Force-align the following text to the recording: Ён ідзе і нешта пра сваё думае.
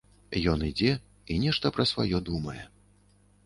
Ён 0.53 0.63
ідзе 0.69 0.93
і 1.35 1.39
нешта 1.45 1.65
пра 1.77 1.87
сваё 1.93 2.25
думае. 2.33 2.61